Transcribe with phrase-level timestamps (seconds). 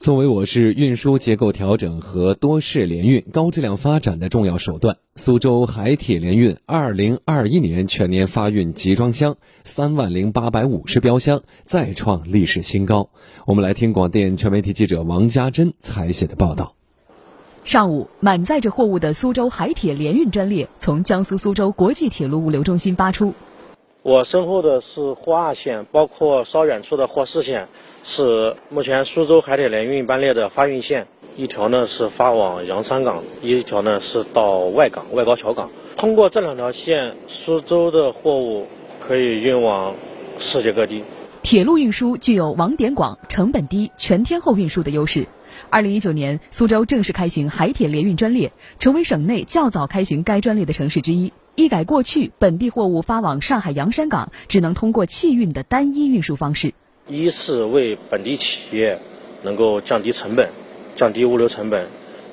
[0.00, 13.10] 作为我市运输结构调整和多式联运高质量发展的重要手段，苏州海铁联运二零二一年全年发运集装箱三万零八百五十标箱，再创历史新高。
[13.44, 16.74] 我们来听广电全媒体记者王家珍采写的报道。
[17.62, 23.34] 上午，满载着货物的苏州海铁联运专列从江苏苏州国际铁路物流中心发出。
[24.02, 27.68] 我身后的是货二线，包括稍远处的货四线。
[28.02, 31.06] 是目前苏州海铁联运班列的发运线，
[31.36, 35.68] 一条呢是发往洋山港，一条呢是到外港外高桥港。
[35.98, 38.66] 通过这两条线，苏州的货物
[39.00, 39.94] 可以运往
[40.38, 41.04] 世界各地。
[41.42, 45.28] 铁路运输具有网点广、成本低、全天候运输的优势。
[45.68, 51.34] 二零一九年，苏州正式开行海铁联运专列，成为省内较早开行该专列的城市之一。
[51.56, 56.72] 一改过去本地货物发往上海洋山港只能通过汽运的单一运输方式。
[57.06, 58.98] 一是为本地企业
[59.42, 60.48] 能够降低成本，
[60.94, 61.86] 降低物流成本；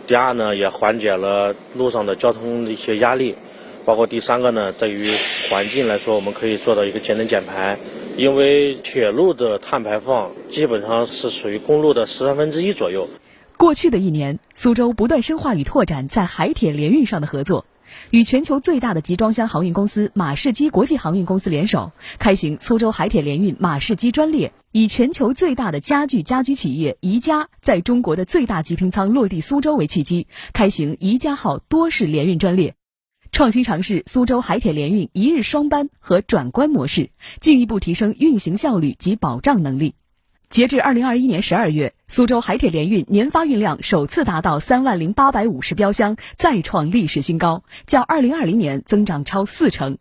[0.06, 3.34] 第二呢，也缓解了路上的交通的一些压力；
[3.84, 5.08] 包括第三个呢，对于
[5.50, 7.78] 环境来说，我们可以做到一个节能减排。
[8.16, 13.08] 因为铁路的碳排放基本上是属于公路的十三分之一左右。
[13.58, 17.66] 过去的一年，苏州不断深化与拓展在海铁联运上的合作。
[18.10, 32.76] 与全球最大的集装箱航运公司马士基国际航运公司联手，开行苏州海铁联运马士基专列，以全球最大的家具家居企业宜家在中国的最大集拼仓落地苏州为契机，开行宜家号多式联运专列，
[33.32, 39.96] 创新尝试苏州海铁联运一日双班和转关模式，进一步提升运行效率及保障能力。
[40.50, 49.98] 截至二零二一年十二月，苏州海铁联运年发运量首次达到三万零八百五十标箱，再创历史新高，较二零二零年增长超四成。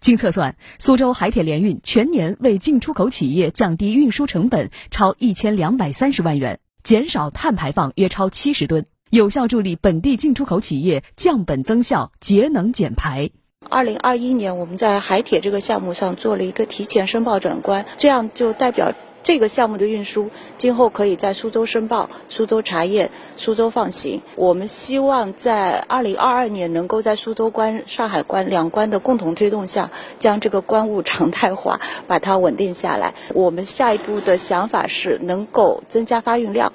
[0.00, 13.30] 经测算，苏州海铁联运全年为进出口企业降低运输成本超一千两百三十万元，减少碳排放约超七十吨，有效助力本地进出口企业降本增效、节能减排。
[13.68, 18.94] 二零二一年，我们在海铁这个项目上做了一个提前申报转关，这样就代表。
[19.22, 24.22] 这个项目的运输今后可以在苏州申报、苏州查验、苏州放行。
[24.34, 33.14] 我们希望在二零二二年能够在苏州关、上海关两关的共同推动下，将这个关务常态化，把它稳定下来。
[33.34, 36.72] 我们下一步的想法是能够增加发运量，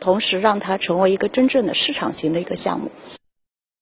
[0.00, 2.90] 同时让它成为一个真正的市场型的一个项目。